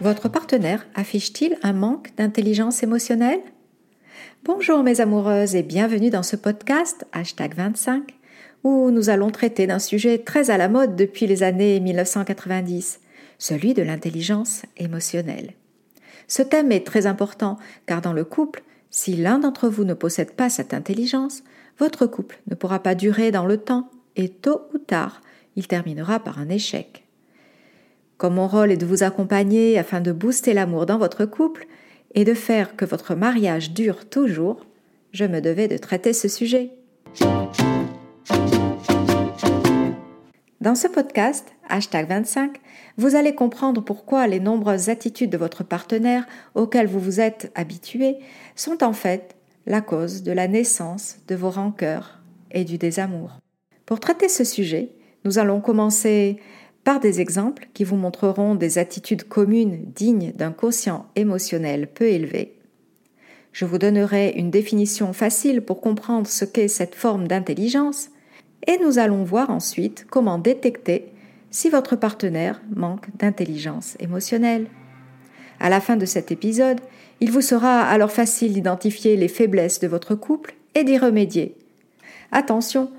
[0.00, 3.42] Votre partenaire affiche-t-il un manque d'intelligence émotionnelle?
[4.44, 8.14] Bonjour mes amoureuses et bienvenue dans ce podcast hashtag 25
[8.64, 13.00] où nous allons traiter d'un sujet très à la mode depuis les années 1990,
[13.36, 15.52] celui de l'intelligence émotionnelle.
[16.28, 20.32] Ce thème est très important car dans le couple, si l'un d'entre vous ne possède
[20.32, 21.42] pas cette intelligence,
[21.78, 25.20] votre couple ne pourra pas durer dans le temps et tôt ou tard,
[25.56, 27.04] il terminera par un échec.
[28.20, 31.66] Comme mon rôle est de vous accompagner afin de booster l'amour dans votre couple
[32.14, 34.66] et de faire que votre mariage dure toujours,
[35.10, 36.70] je me devais de traiter ce sujet.
[40.60, 42.58] Dans ce podcast, hashtag 25,
[42.98, 48.16] vous allez comprendre pourquoi les nombreuses attitudes de votre partenaire auxquelles vous vous êtes habitué
[48.54, 49.34] sont en fait
[49.64, 53.38] la cause de la naissance de vos rancœurs et du désamour.
[53.86, 54.90] Pour traiter ce sujet,
[55.24, 56.38] nous allons commencer
[56.84, 62.54] par des exemples qui vous montreront des attitudes communes dignes d'un quotient émotionnel peu élevé.
[63.52, 68.10] Je vous donnerai une définition facile pour comprendre ce qu'est cette forme d'intelligence
[68.66, 71.06] et nous allons voir ensuite comment détecter
[71.50, 74.66] si votre partenaire manque d'intelligence émotionnelle.
[75.58, 76.80] À la fin de cet épisode,
[77.20, 81.54] il vous sera alors facile d'identifier les faiblesses de votre couple et d'y remédier.
[82.32, 82.90] Attention,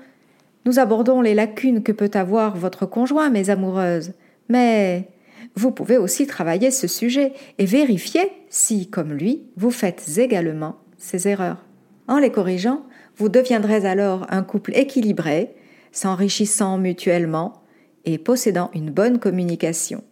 [0.64, 4.12] nous abordons les lacunes que peut avoir votre conjoint, mes amoureuses,
[4.48, 5.08] mais
[5.54, 11.28] vous pouvez aussi travailler ce sujet et vérifier si, comme lui, vous faites également ces
[11.28, 11.64] erreurs.
[12.08, 12.84] En les corrigeant,
[13.16, 15.54] vous deviendrez alors un couple équilibré,
[15.92, 17.62] s'enrichissant mutuellement
[18.04, 20.02] et possédant une bonne communication.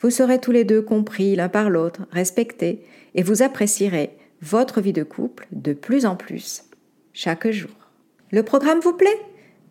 [0.00, 4.92] Vous serez tous les deux compris l'un par l'autre, respectés, et vous apprécierez votre vie
[4.92, 6.64] de couple de plus en plus,
[7.12, 7.70] chaque jour.
[8.32, 9.20] Le programme vous plaît?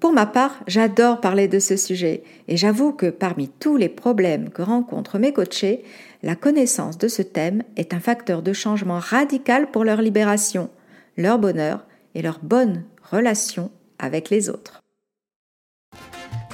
[0.02, 4.50] Pour ma part, j'adore parler de ce sujet, et j'avoue que parmi tous les problèmes
[4.50, 5.84] que rencontrent mes coachés,
[6.24, 10.72] la connaissance de ce thème est un facteur de changement radical pour leur libération,
[11.18, 11.86] leur bonheur
[12.16, 13.70] et leur bonne relation
[14.00, 14.82] avec les autres.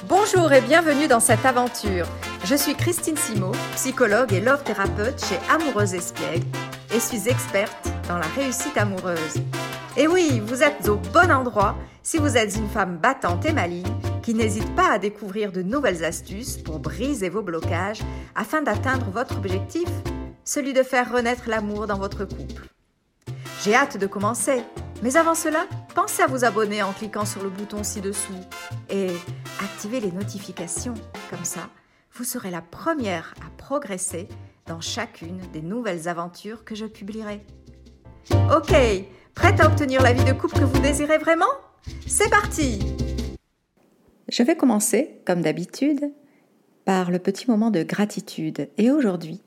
[0.06, 2.06] Bonjour et bienvenue dans cette aventure.
[2.44, 6.46] Je suis Christine Simo, psychologue et love thérapeute chez Amoureuse Espiègle
[6.94, 9.40] et suis experte dans la réussite amoureuse.
[10.00, 13.92] Et oui, vous êtes au bon endroit si vous êtes une femme battante et maligne
[14.22, 18.02] qui n'hésite pas à découvrir de nouvelles astuces pour briser vos blocages
[18.36, 19.88] afin d'atteindre votre objectif,
[20.44, 22.68] celui de faire renaître l'amour dans votre couple.
[23.64, 24.62] J'ai hâte de commencer,
[25.02, 25.66] mais avant cela,
[25.96, 28.38] pensez à vous abonner en cliquant sur le bouton ci-dessous
[28.88, 29.10] et
[29.60, 30.94] activez les notifications.
[31.28, 31.70] Comme ça,
[32.14, 34.28] vous serez la première à progresser
[34.64, 37.44] dans chacune des nouvelles aventures que je publierai.
[38.54, 38.76] Ok,
[39.38, 41.46] prête à obtenir la vie de couple que vous désirez vraiment?
[42.06, 42.80] C'est parti
[44.28, 46.10] Je vais commencer, comme d'habitude,
[46.84, 48.68] par le petit moment de gratitude.
[48.78, 49.40] Et aujourd'hui,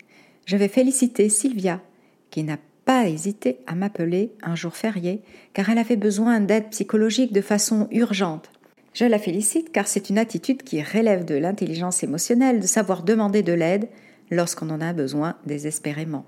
[0.46, 1.82] je vais féliciter Sylvia,
[2.30, 7.34] qui n'a pas hésité à m'appeler un jour férié, car elle avait besoin d'aide psychologique
[7.34, 8.50] de façon urgente.
[8.94, 13.44] Je la félicite car c'est une attitude qui relève de l'intelligence émotionnelle de savoir demander
[13.44, 13.90] de l'aide
[14.30, 16.26] lorsqu'on en a besoin désespérément.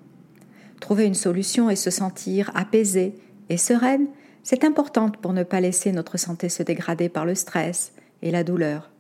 [0.82, 3.16] Trouver une solution et se sentir apaisée
[3.58, 4.08] sereine,
[4.44, 8.44] c'est important pour ne pas laisser notre santé se dégrader par le stress et la
[8.44, 8.92] douleur.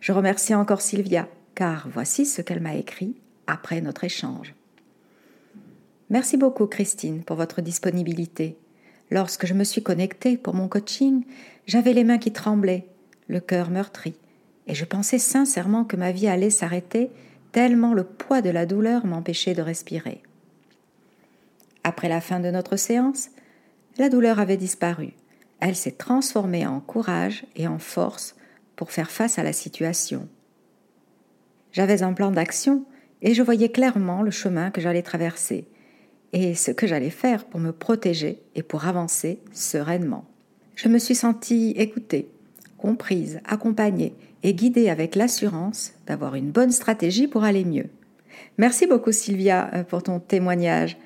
[0.00, 3.16] Je remercie encore Sylvia, car voici ce qu'elle m'a écrit
[3.46, 4.54] après notre échange.
[6.10, 8.56] Merci beaucoup Christine pour votre disponibilité.
[9.10, 11.24] Lorsque je me suis connectée pour mon coaching,
[11.66, 12.86] j'avais les mains qui tremblaient,
[13.28, 14.14] le cœur meurtri,
[14.66, 17.10] et je pensais sincèrement que ma vie allait s'arrêter
[17.52, 20.22] tellement le poids de la douleur m'empêchait de respirer.
[21.84, 23.28] Après la fin de notre séance,
[23.98, 25.12] la douleur avait disparu.
[25.60, 28.34] Elle s'est transformée en courage et en force
[28.76, 30.28] pour faire face à la situation.
[31.72, 32.84] J'avais un plan d'action
[33.22, 35.66] et je voyais clairement le chemin que j'allais traverser
[36.32, 40.24] et ce que j'allais faire pour me protéger et pour avancer sereinement.
[40.74, 42.28] Je me suis sentie écoutée,
[42.78, 47.86] comprise, accompagnée et guidée avec l'assurance d'avoir une bonne stratégie pour aller mieux.
[48.58, 50.96] Merci beaucoup Sylvia euh, pour ton témoignage.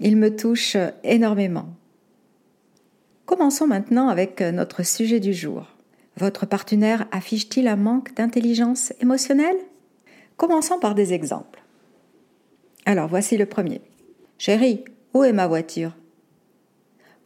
[0.00, 1.68] Il me touche énormément.
[3.36, 5.66] Commençons maintenant avec euh, notre sujet du jour.
[6.16, 9.56] Votre partenaire affiche-t-il un manque d'intelligence émotionnelle?
[10.36, 11.60] Commençons par des exemples.
[12.86, 13.80] Alors voici le premier.
[14.38, 14.84] Chérie,
[15.14, 15.96] où est ma voiture?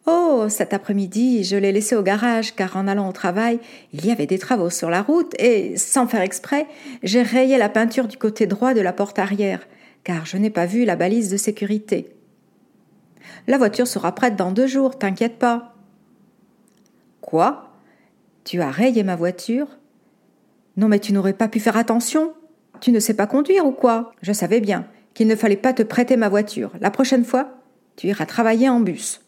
[0.06, 3.60] Oh, cet après-midi, je l'ai laissée au garage car en allant au travail,
[3.92, 6.66] il y avait des travaux sur la route et, sans faire exprès,
[7.02, 9.60] j'ai rayé la peinture du côté droit de la porte arrière
[10.04, 12.08] car je n'ai pas vu la balise de sécurité.
[13.46, 15.74] La voiture sera prête dans deux jours, t'inquiète pas.
[17.28, 17.70] Quoi?
[18.44, 19.66] Tu as rayé ma voiture?
[20.78, 22.32] Non mais tu n'aurais pas pu faire attention
[22.80, 24.12] Tu ne sais pas conduire ou quoi?
[24.22, 26.72] Je savais bien qu'il ne fallait pas te prêter ma voiture.
[26.80, 27.50] La prochaine fois,
[27.96, 29.20] tu iras travailler en bus.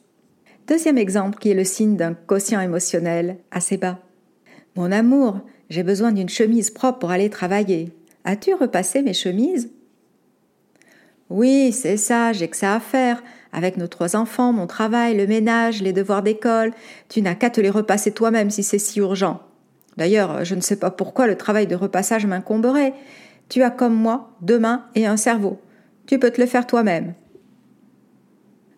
[0.66, 3.98] Deuxième exemple qui est le signe d'un quotient émotionnel assez bas.
[4.76, 7.92] Mon amour, j'ai besoin d'une chemise propre pour aller travailler.
[8.24, 9.70] As-tu repassé mes chemises?
[11.28, 13.22] Oui, c'est ça, j'ai que ça à faire.
[13.52, 16.72] Avec nos trois enfants, mon travail, le ménage, les devoirs d'école,
[17.08, 19.40] tu n'as qu'à te les repasser toi-même si c'est si urgent.
[19.96, 22.94] D'ailleurs, je ne sais pas pourquoi le travail de repassage m'incomberait.
[23.48, 25.60] Tu as comme moi deux mains et un cerveau.
[26.06, 27.14] Tu peux te le faire toi-même.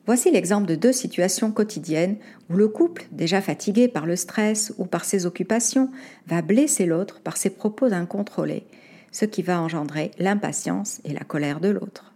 [0.07, 2.17] Voici l'exemple de deux situations quotidiennes
[2.51, 5.91] où le couple, déjà fatigué par le stress ou par ses occupations,
[6.27, 8.67] va blesser l'autre par ses propos incontrôlés,
[9.13, 12.15] ce qui va engendrer l'impatience et la colère de l'autre.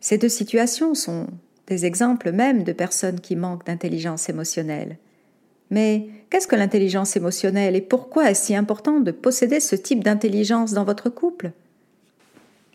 [0.00, 1.28] Ces deux situations sont
[1.66, 4.98] des exemples même de personnes qui manquent d'intelligence émotionnelle.
[5.70, 10.72] Mais qu'est-ce que l'intelligence émotionnelle et pourquoi est-ce si important de posséder ce type d'intelligence
[10.72, 11.50] dans votre couple?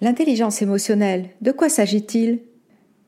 [0.01, 2.39] L'intelligence émotionnelle, de quoi s'agit-il?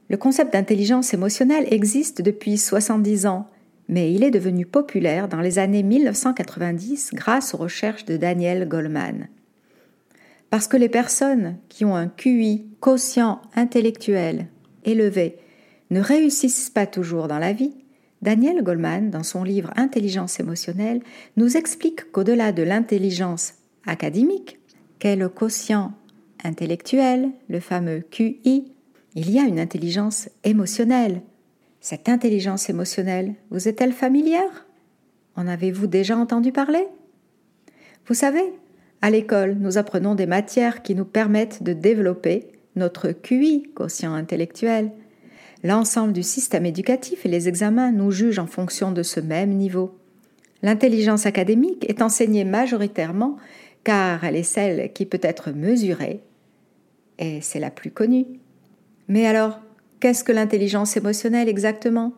[0.10, 3.48] Le concept d'intelligence émotionnelle existe depuis 70 ans,
[3.90, 9.28] mais il est devenu populaire dans les années 1990 grâce aux recherches de Daniel Goleman.
[10.50, 14.48] Parce que les personnes qui ont un QI, quotient intellectuel
[14.86, 15.38] élevé,
[15.90, 17.74] ne réussissent pas toujours dans la vie,
[18.22, 21.02] Daniel Goleman, dans son livre Intelligence émotionnelle,
[21.36, 24.60] nous explique qu'au-delà de l'intelligence académique,
[25.00, 25.92] qu'est le quotient
[26.44, 28.72] intellectuel, le fameux QI,
[29.16, 31.22] il y a une intelligence émotionnelle.
[31.82, 34.66] Cette intelligence émotionnelle, vous est-elle familière?
[35.36, 36.88] En avez-vous déjà entendu parler?
[38.08, 38.54] Vous savez,
[39.02, 42.48] à l'école, nous apprenons des matières qui nous permettent de développer
[42.78, 44.92] notre QI, quotient intellectuel,
[45.64, 49.98] L'ensemble du système éducatif et les examens nous jugent en fonction de ce même niveau.
[50.62, 53.38] L'intelligence académique est enseignée majoritairement
[53.84, 56.22] car elle est celle qui peut être mesurée
[57.20, 58.26] et c'est la plus connue.
[59.08, 59.60] Mais alors,
[60.00, 62.14] qu'est-ce que l'intelligence émotionnelle exactement?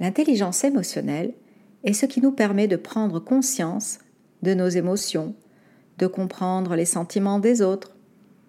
[0.00, 1.32] L'intelligence émotionnelle
[1.84, 3.98] est ce qui nous permet de prendre conscience
[4.42, 5.34] de nos émotions,
[5.98, 7.96] de comprendre les sentiments des autres,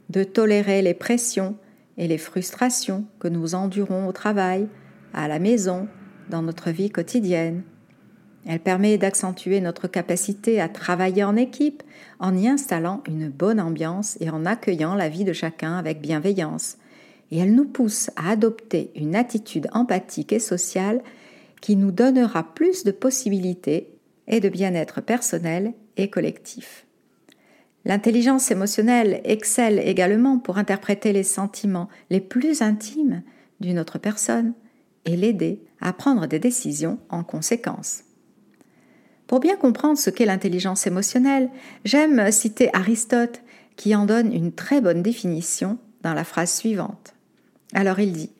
[0.10, 1.56] de tolérer les pressions
[1.98, 4.68] et les frustrations que nous endurons au travail,
[5.14, 5.88] à la maison,
[6.30, 7.64] dans notre vie quotidienne.
[8.48, 11.82] Elle permet d'accentuer notre capacité à travailler en équipe
[12.20, 16.78] en y installant une bonne ambiance et en accueillant la vie de chacun avec bienveillance.
[17.32, 21.02] Et elle nous pousse à adopter une attitude empathique et sociale
[21.60, 23.90] qui nous donnera plus de possibilités
[24.28, 26.85] et de bien-être personnel et collectif.
[27.86, 33.22] L'intelligence émotionnelle excelle également pour interpréter les sentiments les plus intimes
[33.60, 34.54] d'une autre personne
[35.06, 38.04] et l'aider à prendre des décisions en conséquence.
[39.28, 41.50] Pour bien comprendre ce qu'est l'intelligence émotionnelle,
[41.84, 43.42] j'aime citer Aristote
[43.76, 47.14] qui en donne une très bonne définition dans la phrase suivante.
[47.74, 48.32] Alors il dit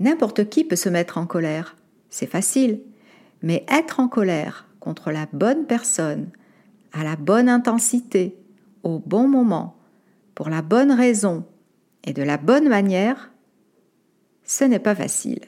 [0.00, 1.76] N'importe qui peut se mettre en colère,
[2.10, 2.80] c'est facile,
[3.42, 6.28] mais être en colère contre la bonne personne,
[6.92, 8.36] à la bonne intensité,
[8.84, 9.76] au bon moment,
[10.34, 11.44] pour la bonne raison
[12.04, 13.32] et de la bonne manière,
[14.44, 15.40] ce n'est pas facile.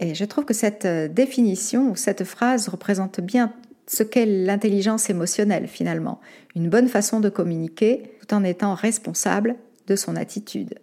[0.00, 3.52] Et je trouve que cette euh, définition ou cette phrase représente bien
[3.86, 6.20] ce qu'est l'intelligence émotionnelle finalement,
[6.56, 10.78] une bonne façon de communiquer tout en étant responsable de son attitude.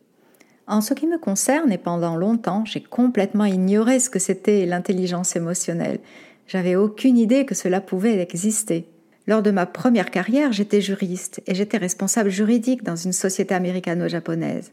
[0.67, 5.35] En ce qui me concerne, et pendant longtemps, j'ai complètement ignoré ce que c'était l'intelligence
[5.35, 5.99] émotionnelle.
[6.47, 8.87] J'avais aucune idée que cela pouvait exister.
[9.27, 14.71] Lors de ma première carrière, j'étais juriste et j'étais responsable juridique dans une société américano-japonaise.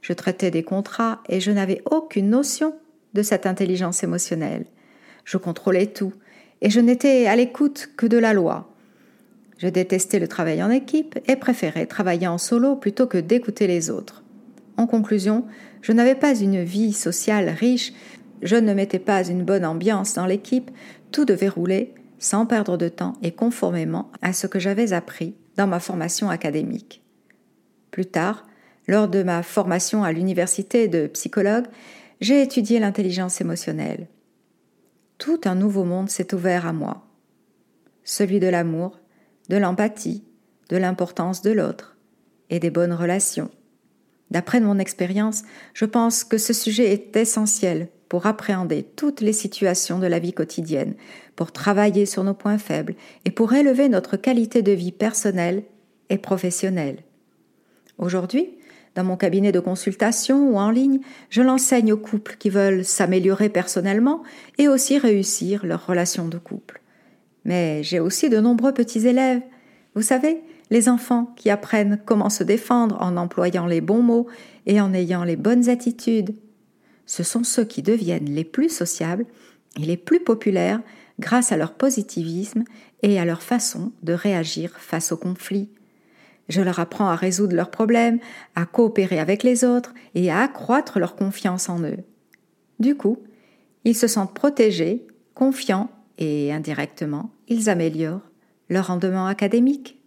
[0.00, 2.74] Je traitais des contrats et je n'avais aucune notion
[3.12, 4.64] de cette intelligence émotionnelle.
[5.24, 6.14] Je contrôlais tout
[6.62, 8.74] et je n'étais à l'écoute que de la loi.
[9.58, 13.90] Je détestais le travail en équipe et préférais travailler en solo plutôt que d'écouter les
[13.90, 14.24] autres.
[14.78, 15.44] En conclusion,
[15.82, 17.92] je n'avais pas une vie sociale riche,
[18.40, 20.70] je ne mettais pas une bonne ambiance dans l'équipe,
[21.12, 25.66] tout devait rouler sans perdre de temps et conformément à ce que j'avais appris dans
[25.66, 27.02] ma formation académique.
[27.90, 28.46] Plus tard,
[28.86, 31.66] lors de ma formation à l'université de psychologue,
[32.20, 34.06] j'ai étudié l'intelligence émotionnelle.
[35.18, 37.06] Tout un nouveau monde s'est ouvert à moi.
[38.04, 39.00] Celui de l'amour,
[39.48, 40.24] de l'empathie,
[40.68, 41.96] de l'importance de l'autre
[42.50, 43.50] et des bonnes relations.
[44.30, 45.42] D'après mon expérience,
[45.74, 50.32] je pense que ce sujet est essentiel pour appréhender toutes les situations de la vie
[50.32, 50.94] quotidienne,
[51.36, 55.62] pour travailler sur nos points faibles et pour élever notre qualité de vie personnelle
[56.10, 57.04] et professionnelle.
[57.96, 58.50] Aujourd'hui,
[58.96, 60.98] dans mon cabinet de consultation ou en ligne,
[61.28, 64.24] je l'enseigne aux couples qui veulent s'améliorer personnellement
[64.58, 66.82] et aussi réussir leur relation de couple.
[67.44, 69.42] Mais j'ai aussi de nombreux petits élèves.
[69.94, 74.26] Vous savez, les enfants qui apprennent comment se défendre en employant les bons mots
[74.66, 76.34] et en ayant les bonnes attitudes.
[77.10, 79.26] Ce sont ceux qui deviennent les plus sociables
[79.76, 80.80] et les plus populaires
[81.18, 82.62] grâce à leur positivisme
[83.02, 85.70] et à leur façon de réagir face aux conflits.
[86.48, 88.20] Je leur apprends à résoudre leurs problèmes,
[88.54, 91.98] à coopérer avec les autres et à accroître leur confiance en eux.
[92.78, 93.18] Du coup,
[93.82, 98.30] ils se sentent protégés, confiants et indirectement, ils améliorent
[98.68, 100.00] leur rendement académique.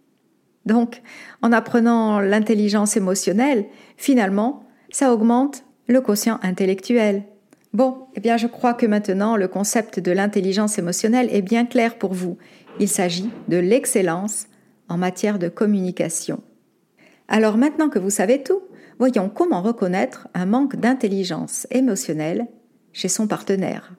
[0.64, 1.02] Donc,
[1.42, 3.66] en apprenant l'intelligence émotionnelle,
[3.98, 7.24] finalement, ça augmente le quotient intellectuel.
[7.72, 11.98] Bon, eh bien je crois que maintenant le concept de l'intelligence émotionnelle est bien clair
[11.98, 12.38] pour vous.
[12.80, 14.46] Il s'agit de l'excellence
[14.88, 16.42] en matière de communication.
[17.28, 18.62] Alors maintenant que vous savez tout,
[18.98, 22.46] voyons comment reconnaître un manque d'intelligence émotionnelle
[22.92, 23.94] chez son partenaire.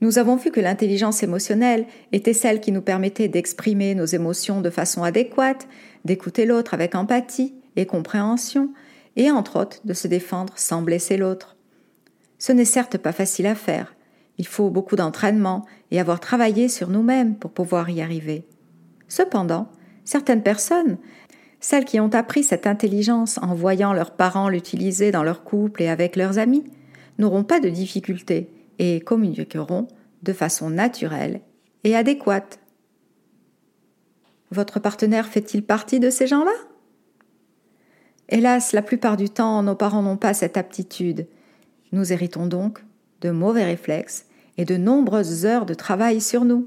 [0.00, 4.70] Nous avons vu que l'intelligence émotionnelle était celle qui nous permettait d'exprimer nos émotions de
[4.70, 5.68] façon adéquate,
[6.04, 8.70] d'écouter l'autre avec empathie et compréhension,
[9.16, 11.56] et entre autres de se défendre sans blesser l'autre.
[12.38, 13.94] Ce n'est certes pas facile à faire,
[14.38, 18.44] il faut beaucoup d'entraînement et avoir travaillé sur nous-mêmes pour pouvoir y arriver.
[19.08, 19.68] Cependant,
[20.04, 20.98] certaines personnes,
[21.60, 25.88] celles qui ont appris cette intelligence en voyant leurs parents l'utiliser dans leur couple et
[25.88, 26.64] avec leurs amis,
[27.18, 29.86] n'auront pas de difficultés et communiqueront
[30.22, 31.40] de façon naturelle
[31.84, 32.58] et adéquate.
[34.50, 36.52] Votre partenaire fait-il partie de ces gens-là?
[38.32, 41.26] Hélas, la plupart du temps, nos parents n'ont pas cette aptitude.
[41.92, 42.82] Nous héritons donc
[43.20, 44.24] de mauvais réflexes
[44.56, 46.66] et de nombreuses heures de travail sur nous.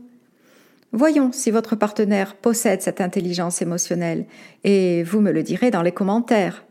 [0.91, 4.27] Voyons si votre partenaire possède cette intelligence émotionnelle,
[4.63, 6.65] et vous me le direz dans les commentaires.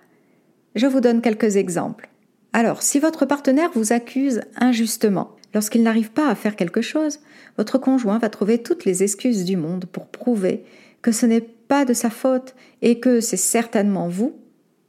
[0.76, 2.08] Je vous donne quelques exemples.
[2.52, 7.18] Alors, si votre partenaire vous accuse injustement, lorsqu'il n'arrive pas à faire quelque chose,
[7.58, 10.62] votre conjoint va trouver toutes les excuses du monde pour prouver
[11.02, 14.36] que ce n'est pas de sa faute et que c'est certainement vous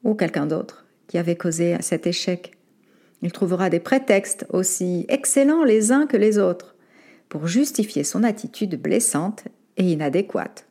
[0.05, 2.53] ou quelqu'un d'autre qui avez causé cet échec.
[3.21, 6.75] Il trouvera des prétextes aussi excellents les uns que les autres
[7.27, 9.45] pour justifier son attitude blessante
[9.77, 10.67] et inadéquate.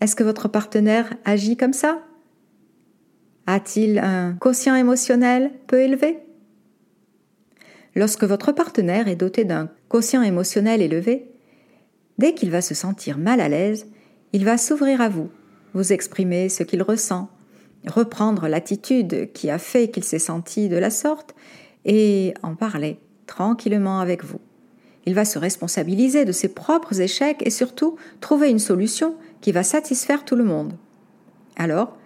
[0.00, 2.02] Est-ce que votre partenaire agit comme ça?
[3.46, 6.18] A-t-il un quotient émotionnel peu élevé?
[7.96, 11.32] Lorsque votre partenaire est doté d'un quotient émotionnel élevé,
[12.18, 13.88] dès qu'il va se sentir mal à l'aise,
[14.32, 15.28] il va s'ouvrir à vous,
[15.74, 17.28] vous exprimer ce qu'il ressent,
[17.86, 21.34] reprendre l'attitude qui a fait qu'il s'est senti de la sorte
[21.84, 24.40] et en parler tranquillement avec vous.
[25.06, 29.62] Il va se responsabiliser de ses propres échecs et surtout trouver une solution qui va
[29.62, 30.74] satisfaire tout le monde.
[31.56, 31.96] Alors,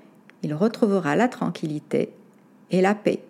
[0.43, 2.13] il retrouvera la tranquillité
[2.71, 3.21] et la paix.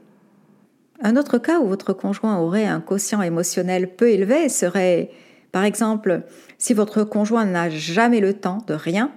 [1.03, 5.11] Un autre cas où votre conjoint aurait un quotient émotionnel peu élevé serait,
[5.51, 6.23] par exemple,
[6.59, 9.11] si votre conjoint n'a jamais le temps de rien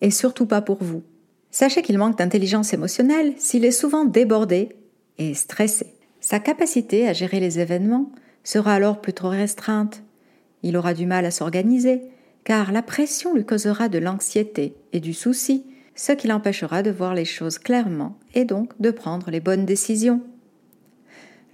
[0.00, 1.02] et surtout pas pour vous.
[1.54, 4.70] Sachez qu'il manque d'intelligence émotionnelle s'il est souvent débordé
[5.18, 5.94] et stressé.
[6.20, 8.10] Sa capacité à gérer les événements
[8.42, 10.02] sera alors plutôt restreinte.
[10.64, 12.02] Il aura du mal à s'organiser,
[12.42, 17.14] car la pression lui causera de l'anxiété et du souci, ce qui l'empêchera de voir
[17.14, 20.22] les choses clairement et donc de prendre les bonnes décisions.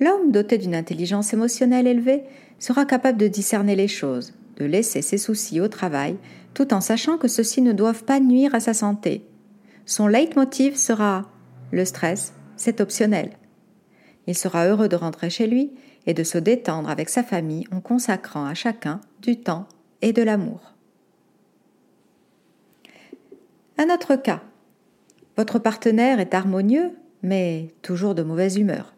[0.00, 2.22] L'homme doté d'une intelligence émotionnelle élevée
[2.58, 6.16] sera capable de discerner les choses, de laisser ses soucis au travail,
[6.54, 9.26] tout en sachant que ceux-ci ne doivent pas nuire à sa santé.
[9.90, 11.28] Son leitmotiv sera
[11.72, 13.30] le stress, c'est optionnel.
[14.28, 15.72] Il sera heureux de rentrer chez lui
[16.06, 19.66] et de se détendre avec sa famille en consacrant à chacun du temps
[20.00, 20.74] et de l'amour.
[23.78, 24.42] Un autre cas.
[25.36, 26.92] Votre partenaire est harmonieux,
[27.24, 28.94] mais toujours de mauvaise humeur.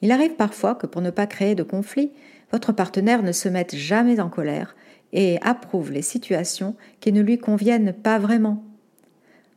[0.00, 2.10] Il arrive parfois que pour ne pas créer de conflit,
[2.52, 4.76] votre partenaire ne se mette jamais en colère
[5.12, 8.64] et approuve les situations qui ne lui conviennent pas vraiment.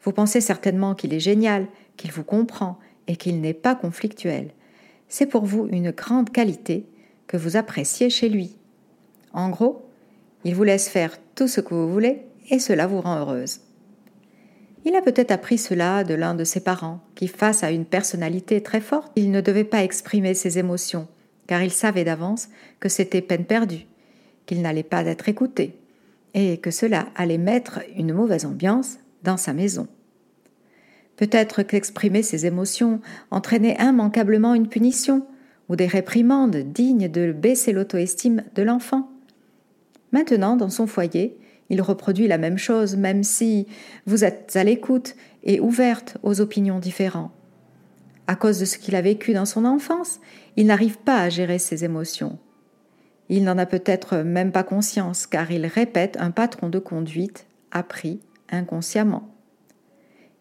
[0.03, 4.51] Vous pensez certainement qu'il est génial, qu'il vous comprend et qu'il n'est pas conflictuel
[5.09, 6.85] c'est pour vous une grande qualité
[7.27, 8.55] que vous appréciez chez lui.
[9.33, 9.85] En gros,
[10.45, 13.59] il vous laisse faire tout ce que vous voulez et cela vous rend heureuse.
[14.85, 18.63] Il a peut-être appris cela de l'un de ses parents, qui, face à une personnalité
[18.63, 21.07] très forte, il ne devait pas exprimer ses émotions,
[21.47, 22.47] car il savait d'avance
[22.79, 23.87] que c'était peine perdue,
[24.45, 25.75] qu'il n'allait pas être écouté,
[26.33, 29.87] et que cela allait mettre une mauvaise ambiance dans sa maison.
[31.15, 35.25] Peut-être qu'exprimer ses émotions entraînait immanquablement une punition
[35.67, 39.09] ou des réprimandes dignes de baisser l'auto-estime de l'enfant.
[40.11, 41.37] Maintenant, dans son foyer,
[41.69, 43.67] il reproduit la même chose, même si
[44.05, 47.31] vous êtes à l'écoute et ouverte aux opinions différentes.
[48.27, 50.19] À cause de ce qu'il a vécu dans son enfance,
[50.55, 52.39] il n'arrive pas à gérer ses émotions.
[53.27, 58.19] Il n'en a peut-être même pas conscience, car il répète un patron de conduite appris
[58.51, 59.35] inconsciemment.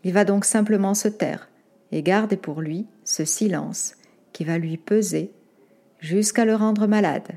[0.05, 1.49] Il va donc simplement se taire
[1.93, 3.95] et garder pour lui ce silence
[4.33, 5.33] qui va lui peser
[6.01, 7.29] jusqu'à le rendre malade.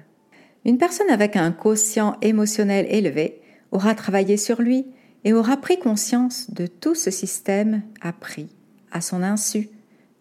[0.65, 4.85] Une personne avec un quotient émotionnel élevé aura travaillé sur lui
[5.23, 8.49] et aura pris conscience de tout ce système appris
[8.91, 9.69] à son insu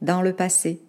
[0.01, 0.81] dans le passé.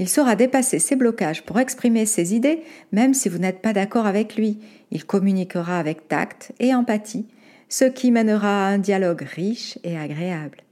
[0.00, 2.62] Il saura dépasser ses blocages pour exprimer ses idées,
[2.92, 4.58] même si vous n'êtes pas d'accord avec lui.
[4.92, 7.26] Il communiquera avec tact et empathie,
[7.68, 10.62] ce qui mènera à un dialogue riche et agréable.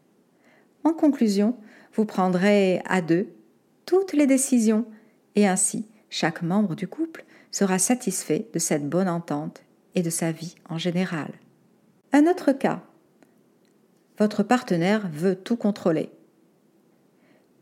[0.85, 1.57] En conclusion,
[1.95, 3.29] vous prendrez à deux
[3.87, 4.87] toutes les décisions
[5.35, 9.63] et ainsi chaque membre du couple sera satisfait de cette bonne entente
[9.95, 11.33] et de sa vie en général.
[12.13, 12.83] Un autre cas.
[14.19, 16.11] Votre partenaire veut tout contrôler.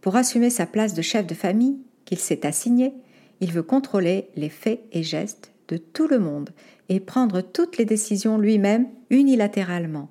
[0.01, 2.93] Pour assumer sa place de chef de famille qu'il s'est assigné,
[3.41, 6.51] il veut contrôler les faits et gestes de tout le monde
[6.89, 10.09] et prendre toutes les décisions lui-même unilatéralement.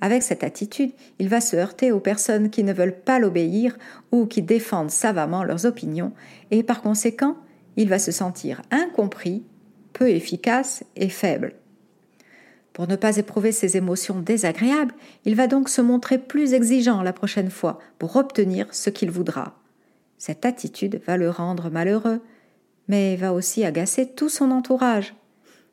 [0.00, 3.78] Avec cette attitude, il va se heurter aux personnes qui ne veulent pas l'obéir
[4.12, 6.12] ou qui défendent savamment leurs opinions,
[6.50, 7.36] et par conséquent,
[7.76, 9.42] il va se sentir incompris,
[9.92, 11.54] peu efficace et faible.
[12.74, 14.94] Pour ne pas éprouver ces émotions désagréables,
[15.24, 19.58] il va donc se montrer plus exigeant la prochaine fois pour obtenir ce qu'il voudra.
[20.18, 22.20] Cette attitude va le rendre malheureux,
[22.88, 25.14] mais va aussi agacer tout son entourage.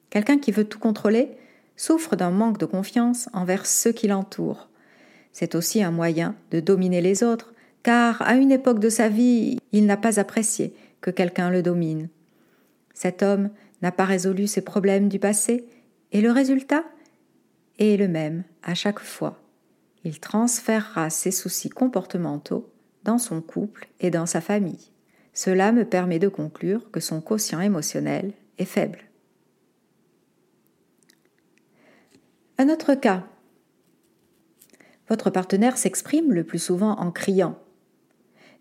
[0.10, 1.30] Quelqu'un qui veut tout contrôler
[1.76, 4.70] souffre d'un manque de confiance envers ceux qui l'entourent.
[5.32, 9.58] C'est aussi un moyen de dominer les autres, car à une époque de sa vie,
[9.72, 12.10] il n'a pas apprécié que quelqu'un le domine.
[12.94, 13.50] Cet homme
[13.82, 15.66] n'a pas résolu ses problèmes du passé,
[16.12, 16.84] et le résultat
[17.80, 19.42] est le même à chaque fois.
[20.04, 22.70] Il transférera ses soucis comportementaux
[23.04, 24.93] dans son couple et dans sa famille.
[25.34, 29.00] Cela me permet de conclure que son quotient émotionnel est faible.
[32.58, 33.26] Un autre cas.
[35.10, 37.58] Votre partenaire s'exprime le plus souvent en criant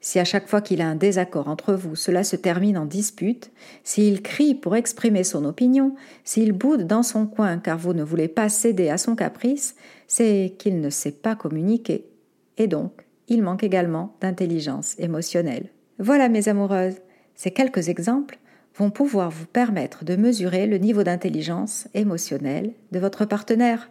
[0.03, 3.53] si à chaque fois qu'il a un désaccord entre vous, cela se termine en dispute,
[3.85, 8.27] s'il crie pour exprimer son opinion, s'il boude dans son coin car vous ne voulez
[8.27, 9.77] pas céder à son caprice,
[10.09, 12.11] c'est qu'il ne sait pas communiquer.
[12.59, 15.71] Et donc, il manque également d'intelligence émotionnelle.
[16.03, 16.97] Voilà mes amoureuses,
[17.37, 18.41] ces quelques exemples
[18.75, 23.89] vont pouvoir vous permettre de mesurer le niveau d'intelligence émotionnelle de votre partenaire.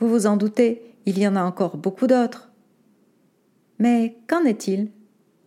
[0.00, 2.50] Vous vous en doutez, il y en a encore beaucoup d'autres.
[3.78, 4.90] Mais qu'en est-il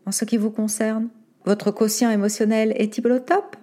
[0.05, 1.09] en ce qui vous concerne?
[1.43, 3.57] Votre quotient émotionnel est-il au top?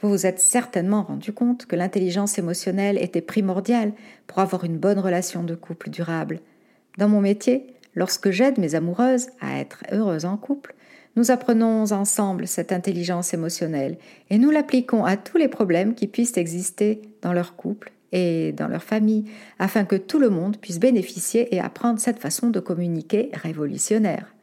[0.00, 3.92] Vous vous êtes certainement rendu compte que l'intelligence émotionnelle était primordiale
[4.26, 6.40] pour avoir une bonne relation de couple durable.
[6.96, 10.74] Dans mon métier, lorsque j'aide mes amoureuses à être heureuses en couple,
[11.16, 13.98] nous apprenons ensemble cette intelligence émotionnelle
[14.30, 18.68] et nous l'appliquons à tous les problèmes qui puissent exister dans leur couple et dans
[18.68, 19.24] leur famille,
[19.58, 24.34] afin que tout le monde puisse bénéficier et apprendre cette façon de communiquer révolutionnaire.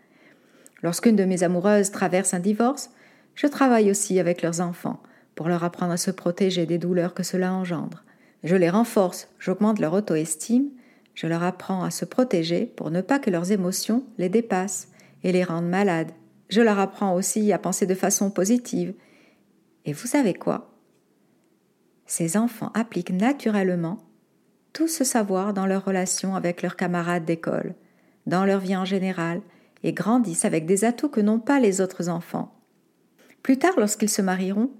[0.83, 2.89] Lorsqu'une de mes amoureuses traverse un divorce,
[3.35, 5.01] je travaille aussi avec leurs enfants
[5.35, 8.03] pour leur apprendre à se protéger des douleurs que cela engendre.
[8.43, 10.69] Je les renforce, j'augmente leur auto-estime,
[11.13, 14.89] je leur apprends à se protéger pour ne pas que leurs émotions les dépassent
[15.23, 16.11] et les rendent malades.
[16.49, 18.93] Je leur apprends aussi à penser de façon positive.
[19.85, 20.71] Et vous savez quoi?
[22.05, 23.99] Ces enfants appliquent naturellement
[24.73, 27.75] tout ce savoir dans leur relation avec leurs camarades d'école,
[28.25, 29.41] dans leur vie en général,
[29.83, 32.53] et grandissent avec des atouts que n'ont pas les autres enfants.
[33.41, 34.71] Plus tard, lorsqu'ils se marieront,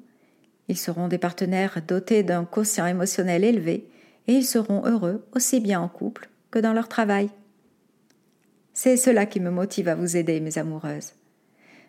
[0.68, 3.90] ils seront des partenaires dotés d'un quotient émotionnel élevé
[4.28, 7.30] et ils seront heureux aussi bien en couple que dans leur travail.
[8.74, 11.14] C'est cela qui me motive à vous aider, mes amoureuses.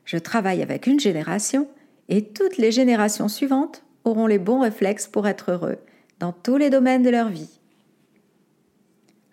[0.04, 1.68] Je travaille avec une génération
[2.08, 5.78] et toutes les générations suivantes auront les bons réflexes pour être heureux
[6.18, 7.60] dans tous les domaines de leur vie.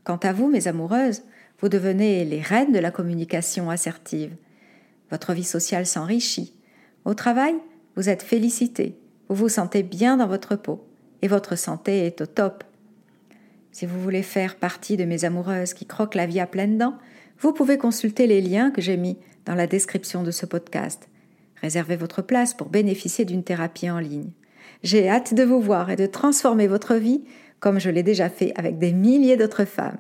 [0.04, 1.24] Quant à vous, mes amoureuses,
[1.60, 4.36] vous devenez les reines de la communication assertive.
[5.12, 6.54] Votre vie sociale s'enrichit.
[7.06, 7.56] Au travail,
[7.96, 10.88] vous êtes félicité, vous vous sentez bien dans votre peau
[11.22, 12.64] et votre santé est au top.
[13.72, 16.98] Si vous voulez faire partie de mes amoureuses qui croquent la vie à pleines dents,
[17.40, 21.08] vous pouvez consulter les liens que j'ai mis dans la description de ce podcast.
[21.62, 24.32] Réservez votre place pour bénéficier d'une thérapie en ligne.
[24.84, 27.24] J'ai hâte de vous voir et de transformer votre vie
[27.60, 29.98] comme je l'ai déjà fait avec des milliers d'autres femmes.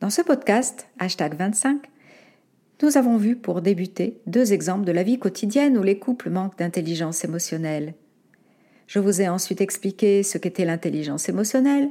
[0.00, 1.82] Dans ce podcast, hashtag 25,
[2.82, 6.58] nous avons vu pour débuter deux exemples de la vie quotidienne où les couples manquent
[6.58, 7.94] d'intelligence émotionnelle.
[8.90, 11.90] Je vous ai ensuite expliqué ce qu'était l'intelligence émotionnelle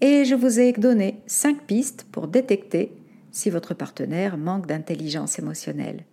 [0.00, 2.92] et je vous ai donné cinq pistes pour détecter
[3.30, 6.06] si votre partenaire manque d'intelligence émotionnelle.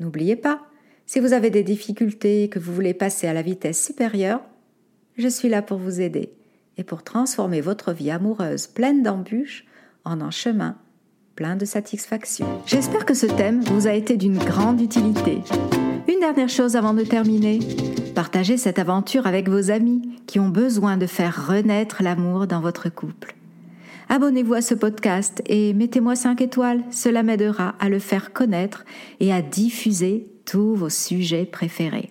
[0.00, 0.66] N'oubliez pas,
[1.06, 4.40] si vous avez des difficultés et que vous voulez passer à la vitesse supérieure,
[5.16, 6.32] je suis là pour vous aider
[6.76, 9.66] et pour transformer votre vie amoureuse pleine d'embûches
[10.04, 10.76] en un chemin
[11.38, 12.46] plein de satisfaction.
[12.66, 15.38] J'espère que ce thème vous a été d'une grande utilité.
[16.08, 17.60] Une dernière chose avant de terminer.
[18.16, 22.88] Partagez cette aventure avec vos amis qui ont besoin de faire renaître l'amour dans votre
[22.88, 23.36] couple.
[24.08, 28.84] Abonnez-vous à ce podcast et mettez-moi 5 étoiles, cela m'aidera à le faire connaître
[29.20, 32.10] et à diffuser tous vos sujets préférés.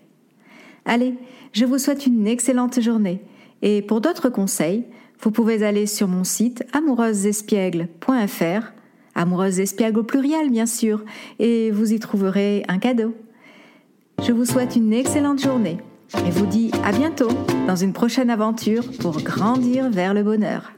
[0.86, 1.16] Allez,
[1.52, 3.20] je vous souhaite une excellente journée
[3.62, 4.86] et pour d'autres conseils,
[5.20, 8.72] vous pouvez aller sur mon site amoureusesespiègle.fr,
[9.18, 11.04] amoureuse espiègle au pluriel bien sûr,
[11.40, 13.14] et vous y trouverez un cadeau.
[14.26, 15.78] Je vous souhaite une excellente journée
[16.26, 17.30] et vous dis à bientôt
[17.68, 20.72] dans une prochaine aventure pour grandir vers le bonheur.